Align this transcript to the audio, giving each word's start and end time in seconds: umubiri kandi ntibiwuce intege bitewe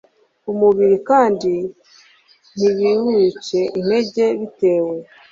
umubiri 0.51 0.97
kandi 1.09 1.53
ntibiwuce 2.57 3.59
intege 3.79 4.23
bitewe 4.39 4.95